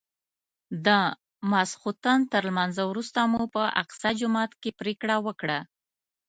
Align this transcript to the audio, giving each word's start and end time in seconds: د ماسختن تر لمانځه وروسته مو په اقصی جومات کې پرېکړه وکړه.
د 0.85 0.87
ماسختن 1.51 2.19
تر 2.31 2.41
لمانځه 2.49 2.83
وروسته 2.87 3.19
مو 3.31 3.41
په 3.55 3.63
اقصی 3.81 4.11
جومات 4.19 4.51
کې 4.61 4.71
پرېکړه 4.79 5.15
وکړه. 5.25 5.59